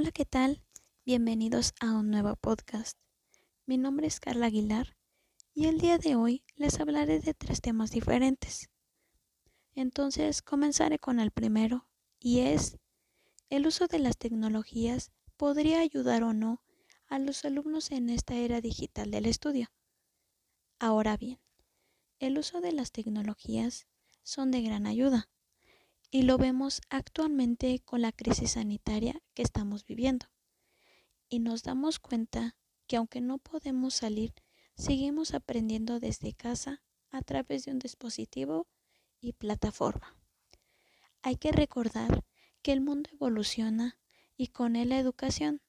[0.00, 0.62] Hola, ¿qué tal?
[1.04, 2.96] Bienvenidos a un nuevo podcast.
[3.66, 4.96] Mi nombre es Carla Aguilar
[5.54, 8.70] y el día de hoy les hablaré de tres temas diferentes.
[9.74, 11.88] Entonces comenzaré con el primero
[12.20, 12.78] y es
[13.50, 16.62] el uso de las tecnologías podría ayudar o no
[17.08, 19.66] a los alumnos en esta era digital del estudio.
[20.78, 21.40] Ahora bien,
[22.20, 23.88] el uso de las tecnologías
[24.22, 25.28] son de gran ayuda
[26.10, 30.26] y lo vemos actualmente con la crisis sanitaria que estamos viviendo.
[31.28, 34.32] Y nos damos cuenta que aunque no podemos salir,
[34.74, 38.66] seguimos aprendiendo desde casa a través de un dispositivo
[39.20, 40.16] y plataforma.
[41.22, 42.24] Hay que recordar
[42.62, 43.98] que el mundo evoluciona
[44.36, 45.62] y con él la educación.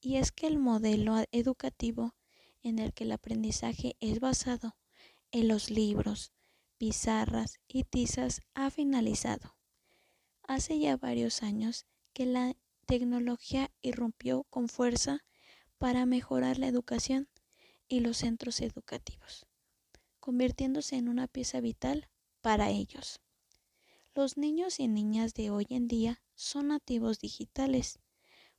[0.00, 2.16] Y es que el modelo educativo
[2.62, 4.76] en el que el aprendizaje es basado
[5.30, 6.32] en los libros,
[6.78, 9.59] pizarras y tizas ha finalizado.
[10.50, 15.24] Hace ya varios años que la tecnología irrumpió con fuerza
[15.78, 17.28] para mejorar la educación
[17.86, 19.46] y los centros educativos,
[20.18, 22.08] convirtiéndose en una pieza vital
[22.40, 23.20] para ellos.
[24.12, 28.00] Los niños y niñas de hoy en día son nativos digitales,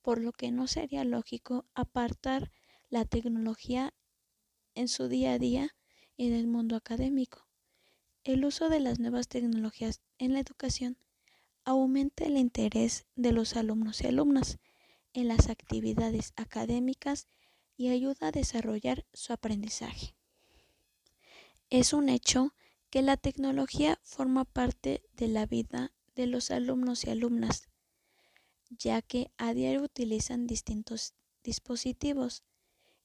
[0.00, 2.50] por lo que no sería lógico apartar
[2.88, 3.92] la tecnología
[4.74, 5.76] en su día a día
[6.16, 7.46] en el mundo académico.
[8.22, 10.96] El uso de las nuevas tecnologías en la educación
[11.64, 14.58] aumenta el interés de los alumnos y alumnas
[15.12, 17.26] en las actividades académicas
[17.76, 20.14] y ayuda a desarrollar su aprendizaje.
[21.70, 22.54] Es un hecho
[22.90, 27.68] que la tecnología forma parte de la vida de los alumnos y alumnas,
[28.70, 32.44] ya que a diario utilizan distintos dispositivos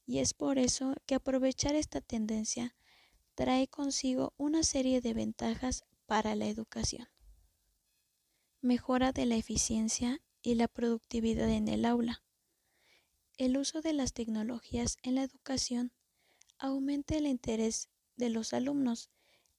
[0.06, 2.76] y es por eso que aprovechar esta tendencia
[3.36, 7.08] trae consigo una serie de ventajas para la educación
[8.62, 12.24] mejora de la eficiencia y la productividad en el aula.
[13.38, 15.94] El uso de las tecnologías en la educación
[16.58, 17.88] aumenta el interés
[18.18, 19.10] de los alumnos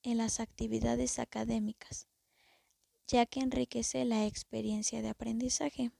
[0.03, 2.07] en las actividades académicas,
[3.07, 5.91] ya que enriquece la experiencia de aprendizaje.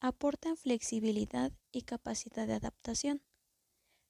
[0.00, 3.22] Aportan flexibilidad y capacidad de adaptación,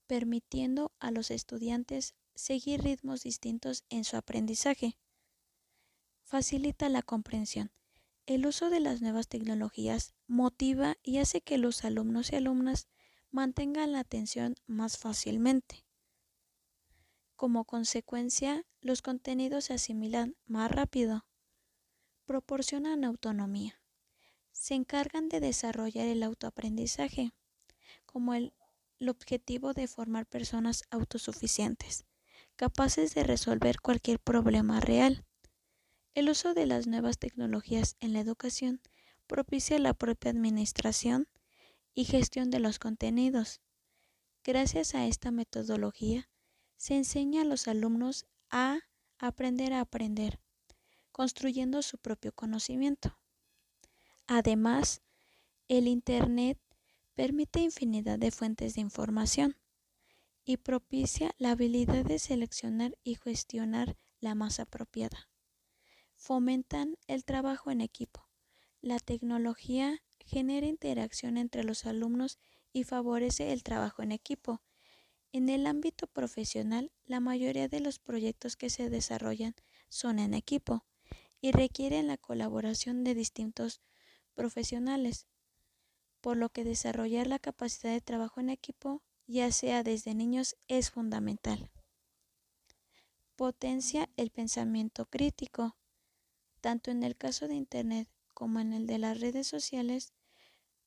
[0.07, 4.97] permitiendo a los estudiantes seguir ritmos distintos en su aprendizaje
[6.27, 7.71] facilita la comprensión.
[8.27, 12.89] El uso de las nuevas tecnologías motiva y hace que los alumnos y alumnas
[13.31, 15.87] mantengan la atención más fácilmente.
[17.37, 21.27] Como consecuencia, los contenidos se asimilan más rápido,
[22.25, 23.81] proporcionan autonomía,
[24.51, 27.33] se encargan de desarrollar el autoaprendizaje,
[28.05, 28.53] como el,
[29.07, 32.07] objetivo de formar personas autosuficientes,
[32.57, 35.27] capaces de resolver cualquier problema real
[36.17, 38.81] el uso de las nuevas tecnologías en la educación
[39.27, 41.29] propicia la propia administración
[41.95, 43.61] y gestión de los contenidos.
[44.43, 46.31] Gracias a esta metodología,
[46.79, 48.79] se enseña a los alumnos a
[49.19, 50.41] aprender a aprender,
[51.13, 53.19] construyendo su propio conocimiento.
[54.27, 55.03] Además,
[55.69, 56.59] el Internet
[57.15, 59.59] permite infinidad de fuentes de información
[60.47, 65.29] y propicia la habilidad de seleccionar y gestionar la más apropiada
[66.17, 68.29] fomentan el trabajo en equipo.
[68.81, 72.39] La tecnología genera interacción entre los alumnos
[72.73, 74.63] y favorece el trabajo en equipo.
[75.33, 79.55] En el ámbito profesional, la mayoría de los proyectos que se desarrollan
[79.89, 80.85] son en equipo
[81.41, 83.81] y requieren la colaboración de distintos
[84.35, 85.27] profesionales,
[86.21, 90.91] por lo que desarrollar la capacidad de trabajo en equipo, ya sea desde niños, es
[90.91, 91.71] fundamental.
[93.37, 95.77] Potencia el pensamiento crítico.
[96.67, 100.13] Tanto en el caso de Internet como en el de las redes sociales,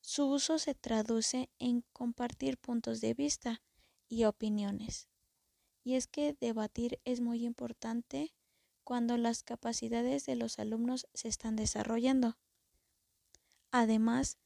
[0.01, 3.61] su uso se traduce en compartir puntos de vista
[4.09, 5.07] y opiniones.
[5.85, 8.33] Y es que debatir es muy importante
[8.83, 12.37] cuando las capacidades de los alumnos se están desarrollando.
[13.71, 14.37] Además,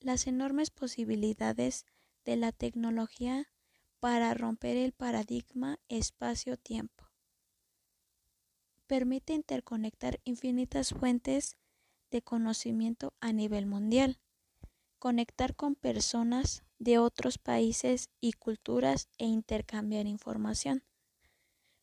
[0.00, 1.84] las enormes posibilidades
[2.24, 3.52] de la tecnología
[4.00, 7.07] para romper el paradigma espacio-tiempo
[8.88, 11.56] permite interconectar infinitas fuentes
[12.10, 14.18] de conocimiento a nivel mundial,
[14.98, 20.82] conectar con personas de otros países y culturas e intercambiar información.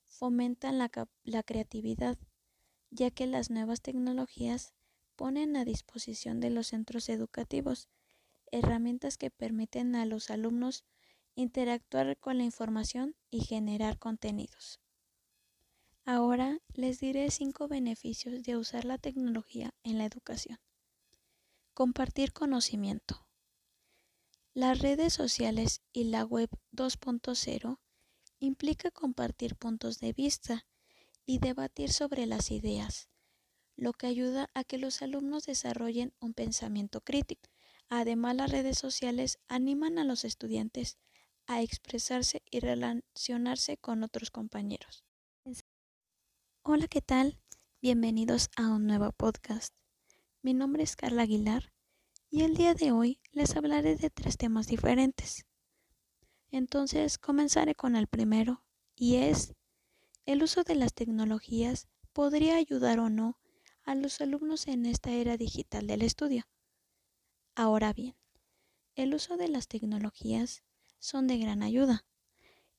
[0.03, 0.91] Fomentan la,
[1.23, 2.17] la creatividad,
[2.89, 4.73] ya que las nuevas tecnologías
[5.15, 7.87] ponen a disposición de los centros educativos
[8.51, 10.83] herramientas que permiten a los alumnos
[11.35, 14.79] interactuar con la información y generar contenidos.
[16.05, 16.44] Ahora
[16.77, 20.59] les diré cinco beneficios de usar la tecnología en la educación.
[21.73, 23.25] Compartir conocimiento.
[24.53, 27.79] Las redes sociales y la web 2.0
[28.39, 30.65] implica compartir puntos de vista
[31.25, 33.09] y debatir sobre las ideas,
[33.77, 37.49] lo que ayuda a que los alumnos desarrollen un pensamiento crítico.
[37.87, 40.97] Además, las redes sociales animan a los estudiantes
[41.47, 45.04] a expresarse y relacionarse con otros compañeros.
[46.67, 47.39] Hola, ¿qué tal?
[47.79, 49.71] Bienvenidos a un nuevo podcast.
[50.41, 51.71] Mi nombre es Carla Aguilar
[52.31, 55.45] y el día de hoy les hablaré de tres temas diferentes.
[56.49, 58.65] Entonces comenzaré con el primero
[58.95, 59.53] y es
[60.25, 63.37] el uso de las tecnologías podría ayudar o no
[63.83, 66.45] a los alumnos en esta era digital del estudio.
[67.53, 68.15] Ahora bien,
[68.95, 70.63] el uso de las tecnologías
[70.97, 72.07] son de gran ayuda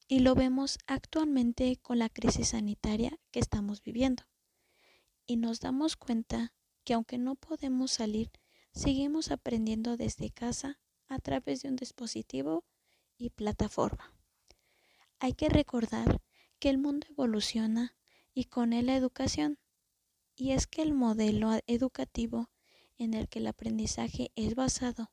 [0.09, 4.25] y lo vemos actualmente con la crisis sanitaria que estamos viviendo.
[5.27, 6.55] Y nos damos cuenta
[6.85, 8.31] que aunque no podemos salir
[8.73, 12.65] seguimos aprendiendo desde casa a través de un dispositivo
[13.17, 14.15] y plataforma.
[15.19, 16.21] Hay que recordar
[16.59, 17.97] que el mundo evoluciona
[18.35, 19.59] y con él la educación.
[20.37, 22.51] Y es que el modelo educativo
[22.99, 25.11] en el que el aprendizaje es basado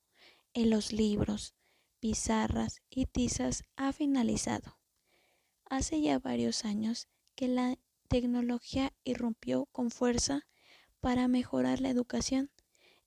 [0.53, 1.55] en los libros,
[1.99, 4.82] pizarras y tizas ha finalizado.
[5.73, 10.45] Hace ya varios años que la tecnología irrumpió con fuerza
[10.99, 12.51] para mejorar la educación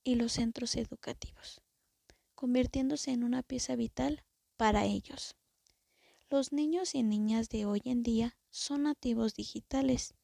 [0.03, 1.63] y los centros educativos,
[2.35, 4.25] convirtiéndose en una pieza vital
[4.57, 5.37] para ellos.
[6.29, 10.17] Los niños y niñas de hoy en día son nativos digitales,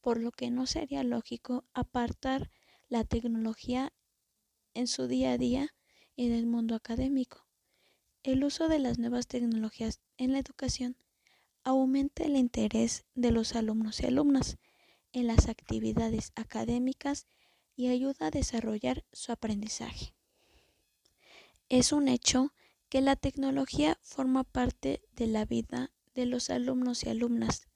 [0.00, 2.50] por lo que no sería lógico apartar
[2.88, 3.92] la tecnología
[4.72, 5.74] en su día a día
[6.16, 7.46] en el mundo académico.
[8.22, 10.96] El uso de las nuevas tecnologías en la educación
[11.64, 14.58] aumenta el interés de los alumnos y alumnas
[15.12, 17.26] en las actividades académicas
[17.74, 20.14] y ayuda a desarrollar su aprendizaje.
[21.68, 22.52] Es un hecho
[22.88, 27.66] que la tecnología forma parte de la vida de los alumnos y alumnas,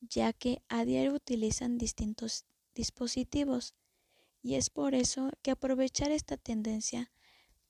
[0.00, 2.44] ya que a diario utilizan distintos
[2.74, 3.74] dispositivos
[4.42, 7.12] y es por eso que aprovechar esta tendencia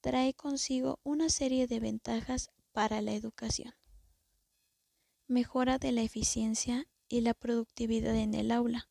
[0.01, 3.75] trae consigo una serie de ventajas para la educación.
[5.29, 8.89] Mejora de la eficiencia y la productividad en el aula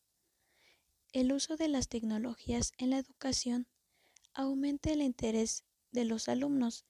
[1.15, 3.67] el uso de las tecnologías en la educación
[4.33, 6.83] aumenta el interés de los alumnos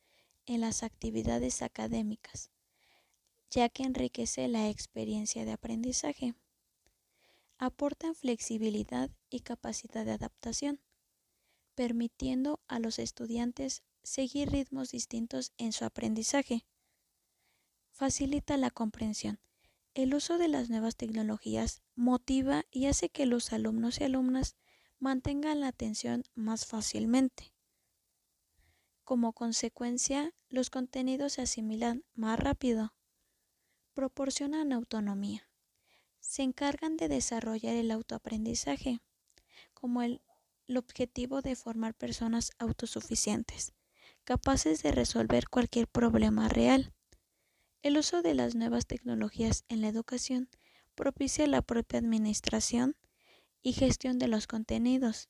[0.48, 2.50] en las actividades académicas,
[3.52, 6.34] ya que enriquece la experiencia de aprendizaje.
[7.60, 10.82] Aportan flexibilidad y capacidad de adaptación,
[11.76, 16.66] permitiendo a los estudiantes seguir ritmos distintos en su aprendizaje.
[17.98, 19.40] Facilita la comprensión.
[19.94, 24.58] El uso de las nuevas tecnologías motiva y hace que los alumnos y alumnas
[25.00, 27.54] mantengan la atención más fácilmente.
[29.06, 32.94] Como consecuencia, los contenidos se asimilan más rápido,
[33.94, 35.50] proporcionan autonomía,
[36.20, 39.00] se encargan de desarrollar el autoaprendizaje,
[39.74, 40.22] como el,
[40.76, 43.72] objetivo de formar personas autosuficientes,
[44.26, 46.95] capaces de resolver cualquier problema real
[47.86, 50.50] el uso de las nuevas tecnologías en la educación
[50.96, 52.96] propicia la propia administración
[53.62, 55.30] y gestión de los contenidos.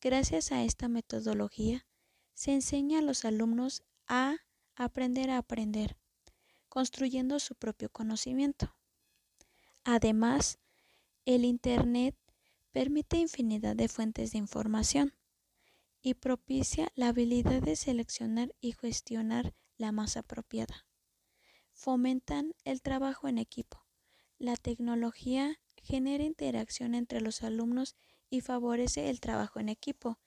[0.00, 1.84] Gracias a esta metodología,
[2.32, 4.36] se enseña a los alumnos a
[4.76, 5.96] aprender a aprender,
[6.68, 8.76] construyendo su propio conocimiento.
[9.82, 10.60] Además,
[11.24, 12.16] el Internet
[12.70, 15.12] permite infinidad de fuentes de información
[16.02, 20.86] y propicia la habilidad de seleccionar y gestionar la más apropiada
[21.84, 23.84] fomentan el trabajo en equipo.
[24.38, 27.94] La tecnología genera interacción entre los alumnos
[28.30, 30.18] y favorece el trabajo en equipo.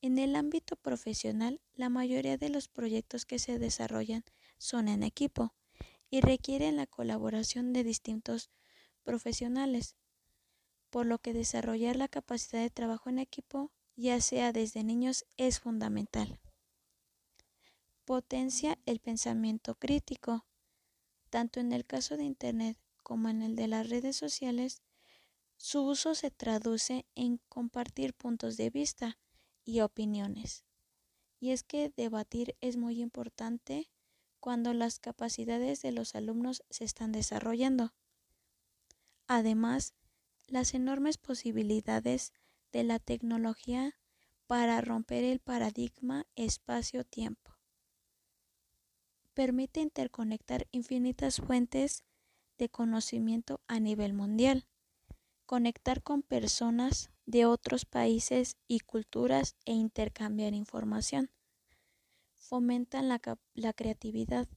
[0.00, 4.24] En el ámbito profesional, la mayoría de los proyectos que se desarrollan
[4.56, 5.54] son en equipo
[6.08, 8.50] y requieren la colaboración de distintos
[9.02, 9.96] profesionales,
[10.88, 15.60] por lo que desarrollar la capacidad de trabajo en equipo, ya sea desde niños, es
[15.60, 16.40] fundamental.
[18.06, 20.46] Potencia el pensamiento crítico.
[21.36, 24.80] Tanto en el caso de Internet como en el de las redes sociales,
[25.58, 29.18] su uso se traduce en compartir puntos de vista
[29.62, 30.64] y opiniones.
[31.38, 33.90] Y es que debatir es muy importante
[34.40, 37.92] cuando las capacidades de los alumnos se están desarrollando.
[39.26, 39.92] Además,
[40.46, 42.32] las enormes posibilidades
[42.72, 44.00] de la tecnología
[44.46, 47.55] para romper el paradigma espacio-tiempo
[49.36, 52.04] permite interconectar infinitas fuentes
[52.56, 54.66] de conocimiento a nivel mundial,
[55.44, 61.30] conectar con personas de otros países y culturas e intercambiar información.
[62.34, 64.48] fomentan la, creatividad,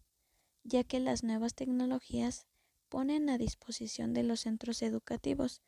[0.64, 2.48] ya que las nuevas tecnologías
[2.88, 5.62] ponen a disposición de los centros educativos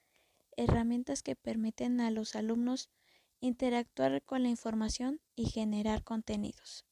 [0.55, 2.89] herramientas que permiten a los alumnos
[3.41, 6.85] interactuar con la información y generar contenidos.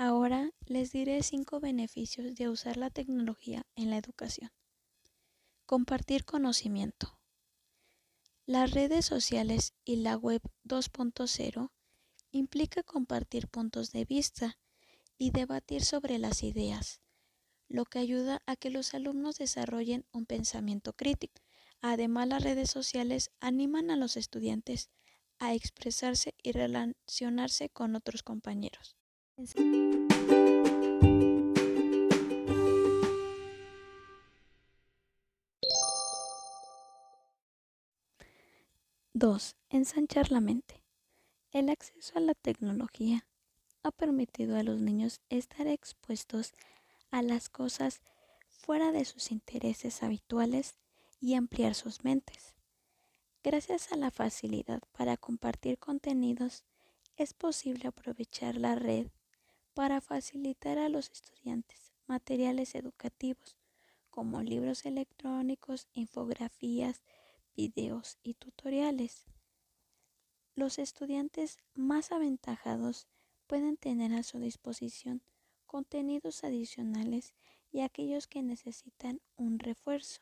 [0.00, 4.52] Ahora les diré cinco beneficios de usar la tecnología en la educación.
[5.66, 7.18] Compartir conocimiento.
[8.46, 11.72] Las redes sociales y la web 2.0
[12.30, 14.56] implica compartir puntos de vista
[15.18, 17.00] y debatir sobre las ideas,
[17.68, 21.42] lo que ayuda a que los alumnos desarrollen un pensamiento crítico.
[21.80, 24.90] Además, las redes sociales animan a los estudiantes
[25.40, 28.96] a expresarse y relacionarse con otros compañeros.
[39.18, 39.56] 2.
[39.68, 40.84] Ensanchar la mente.
[41.50, 43.26] El acceso a la tecnología
[43.82, 46.52] ha permitido a los niños estar expuestos
[47.10, 48.00] a las cosas
[48.48, 50.76] fuera de sus intereses habituales
[51.20, 52.54] y ampliar sus mentes.
[53.42, 56.62] Gracias a la facilidad para compartir contenidos,
[57.16, 59.08] es posible aprovechar la red
[59.74, 63.56] para facilitar a los estudiantes materiales educativos
[64.10, 67.02] como libros electrónicos, infografías,
[67.58, 69.26] videos y tutoriales.
[70.54, 73.08] Los estudiantes más aventajados
[73.48, 75.24] pueden tener a su disposición
[75.66, 77.34] contenidos adicionales
[77.72, 80.20] y aquellos que necesitan un refuerzo.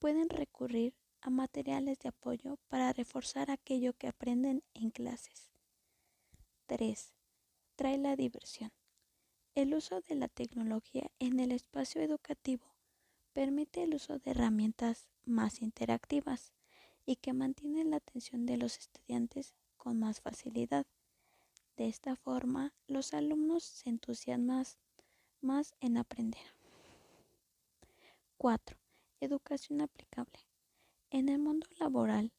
[0.00, 5.48] Pueden recurrir a materiales de apoyo para reforzar aquello que aprenden en clases.
[6.66, 7.14] 3.
[7.74, 8.70] Trae la diversión.
[9.54, 12.69] El uso de la tecnología en el espacio educativo
[13.40, 16.52] permite el uso de herramientas más interactivas
[17.06, 20.86] y que mantienen la atención de los estudiantes con más facilidad.
[21.78, 24.66] De esta forma, los alumnos se entusiasman
[25.40, 26.54] más en aprender.
[28.36, 28.76] 4.
[29.20, 30.40] Educación aplicable.
[31.08, 32.34] En el mundo laboral,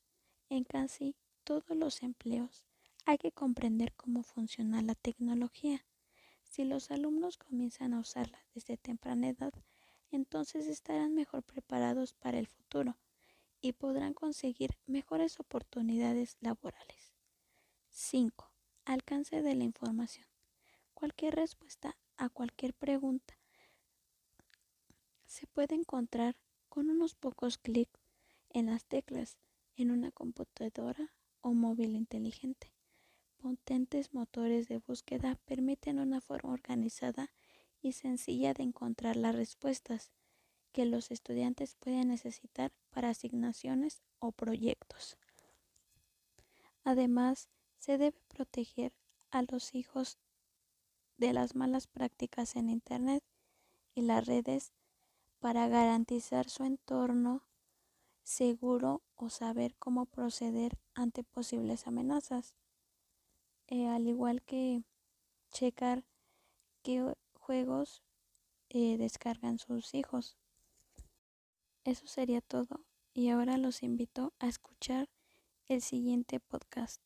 [0.50, 2.64] en casi todos los empleos,
[3.08, 5.84] hay que comprender cómo funciona la tecnología.
[6.44, 9.52] Si los alumnos comienzan a usarla desde temprana edad,
[10.12, 12.98] entonces estarán mejor preparados para el futuro
[13.62, 17.14] y podrán conseguir mejores oportunidades laborales.
[17.90, 18.52] 5.
[18.86, 20.28] Alcance de la información.
[20.94, 23.38] Cualquier respuesta a cualquier pregunta
[25.26, 26.36] se puede encontrar
[26.68, 28.00] con unos pocos clics
[28.50, 29.38] en las teclas
[29.76, 32.74] en una computadora o móvil inteligente.
[33.38, 37.32] Potentes motores de búsqueda permiten una forma organizada
[37.82, 40.12] y sencilla de encontrar las respuestas
[40.72, 45.18] que los estudiantes pueden necesitar para asignaciones o proyectos.
[46.84, 48.94] Además, se debe proteger
[49.32, 50.18] a los hijos
[51.18, 53.24] de las malas prácticas en Internet
[53.94, 54.72] y las redes
[55.40, 57.44] para garantizar su entorno
[58.24, 62.56] seguro o saber cómo proceder ante posibles amenazas.
[63.68, 64.84] Eh, al igual que
[65.52, 66.04] checar
[66.84, 68.02] qué juegos
[68.70, 70.38] eh, descargan sus hijos.
[71.84, 75.10] Eso sería todo y ahora los invito a escuchar
[75.68, 77.02] el siguiente podcast.